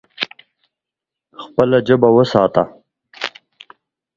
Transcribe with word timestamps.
خپله 1.43 1.77
ژبه 1.87 2.09
وساته. 2.15 2.63